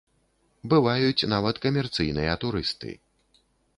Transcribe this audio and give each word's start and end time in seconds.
Бываюць 0.73 1.27
нават 1.33 1.55
камерцыйныя 1.65 2.33
турысты. 2.45 2.91